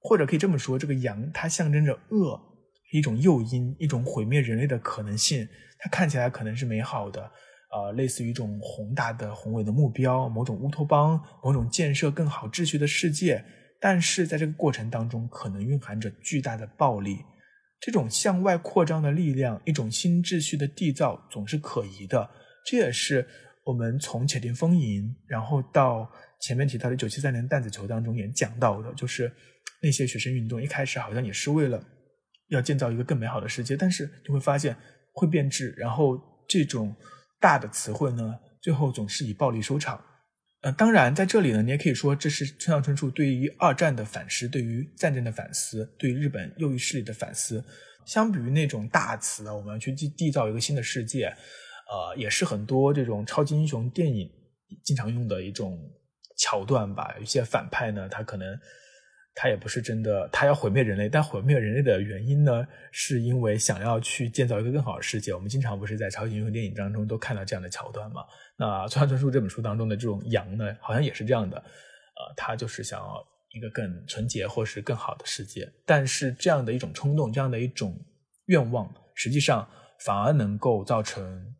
[0.00, 2.40] 或者可以这么说，这个羊它象征着恶，
[2.92, 5.46] 一种诱因，一种毁灭人类的可能性。
[5.78, 7.22] 它看起来可能是美好的，
[7.70, 13.44] 呃，类似于一种宏大的、宏伟的目标，某种乌托邦，某种建设更好秩序的世界。
[13.80, 17.18] 但是在这个过程当中，可能蕴含着巨大的暴力。
[17.78, 22.28] 这种向外扩张的力量，一种新秩序的缔造，总是可疑的。
[22.70, 23.26] 这也是
[23.64, 29.32] 我们从《且听风吟》，然后到前面提到的《九七三年弹子球》当中也讲到的，就是
[29.80, 31.82] 那些学生运动一开始好像也是为了
[32.48, 34.76] 要建造一个更美好的世界，但是你会发现
[35.14, 36.94] 会变质，然后这种
[37.40, 40.04] 大的词汇呢，最后总是以暴力收场。
[40.62, 47.64] 呃，当然在这里呢，你也可以说这是村上春树对于二战的反思，对于战争的反思，对于日本右翼势力的反思。
[48.04, 51.32] 相比于那种大词啊，我们要去缔缔造一个新的世界，
[51.88, 54.30] 呃，也是很多这种超级英雄电影
[54.84, 55.78] 经常用的一种
[56.36, 57.14] 桥段吧。
[57.18, 58.58] 有些反派呢，他可能。
[59.40, 65.32] 他也不是真的，他要毁灭人类，但毁灭人类的原因呢，是因为想要去建造一个更好的世界。
[65.32, 68.24] 我们经常不是在超级英雄电影当中都看到这样的桥段吗？
[68.56, 75.72] 那村上春树这本书当中的这种羊呢，好像也是这样的，呃，他就是想要一个更纯洁或是更好的世界。
[75.86, 77.96] 但是这样的一种冲动，这样的一种
[78.46, 79.64] 愿望，实际上
[80.00, 81.54] 反而能够造成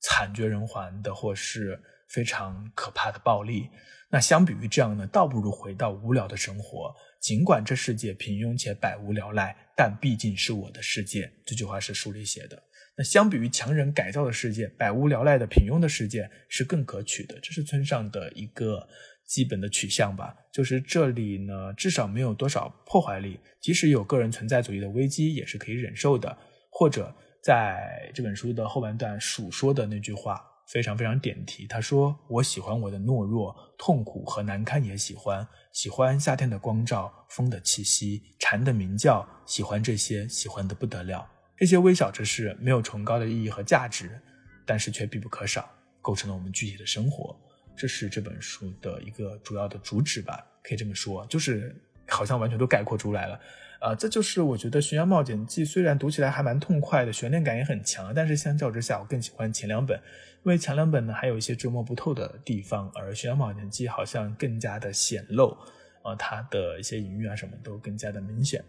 [0.00, 3.68] 惨绝人寰的或是非常可怕的暴力。
[4.10, 6.94] 那相比于这样呢，倒不如回到无聊的生活。
[7.20, 11.30] 尽管这世界平庸且百无聊赖，但毕竟是我的世界。
[11.44, 12.62] 这句话是书里写的。
[12.96, 17.38] 那相比于强人改造的世界，百无聊赖的平庸的世界是更可取的。
[17.40, 18.88] 这是村上的一个
[19.26, 20.34] 基本的取向吧。
[20.52, 26.36] 就是这里呢，至少没有多少破坏力，即使有个人存在主义的危机，也是可以忍受的。
[26.70, 27.14] 或者
[27.48, 30.44] 在这本书的后半段，数说的那句话。
[30.66, 31.66] 非常非常点题。
[31.66, 41.26] 他说：“我喜欢我的懦弱、痛苦和难堪，也喜欢喜欢夏天的光照、风的气息、蝉的鸣叫，喜欢这些，喜欢的不得了。
[41.56, 44.20] 这些微小之事没有崇高的意义和价值，
[44.66, 45.66] 但是却必不可少，
[46.02, 47.34] 构成了我们具体的生活。
[47.74, 50.44] 这是这本书的一个主要的主旨吧？
[50.62, 51.74] 可以这么说，就是
[52.08, 53.40] 好像完全都概括出来了。”
[53.80, 59.96] 啊，这就是我觉得《巡洋冒险记》虽然读起来还蛮痛快的，悬念感也很强，但是相较之下，我更喜欢前两本，
[60.42, 65.56] 因为前两本呢还有一些琢磨不透的地方，而《巡洋冒险记》好像更加的显露，
[66.02, 68.64] 啊，它的一些隐喻啊什么都更加的明显，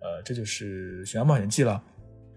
[0.00, 1.82] 呃，这就是《巡洋冒险记》了。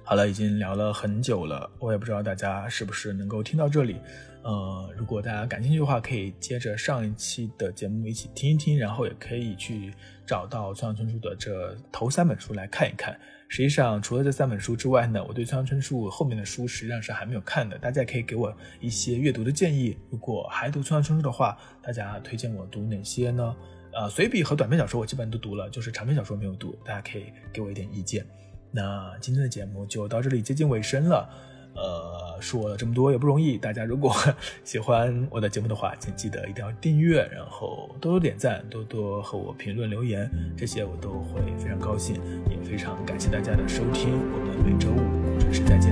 [0.08, 3.96] 好了，已经聊了很久了，我也不知道大家是不是能够听到这里。
[4.44, 9.92] 呃，如果大家感兴趣的话，可以接着上一期的节目一起听一听，然后也可以去
[10.24, 13.20] 找到村上春树的这头三本书来看一看。
[13.48, 17.76] 实际上，除了这三本书之外呢，我对村上春树后面的书实际上是还没有看的。
[17.80, 19.98] 大家可以给我一些阅读的建议。
[20.12, 23.56] 如果还读村上春树的话，大家推荐我读哪些呢？
[23.92, 28.24] 呃，随笔和短篇小说我基本都读了，就是长篇小说没有读，大家可以给我一点意见。
[28.76, 31.30] 那今天的节目就到这里接近尾声了，
[31.76, 34.14] 呃，说了这么多也不容易，大家如果
[34.66, 42.20] 喜欢我的节目的话，请记得一定要订阅，然后多多点赞，多多和我评论留言，这些我都会非常高兴，
[42.50, 45.85] 也非常感谢大家的收听，我们每周五准时再见。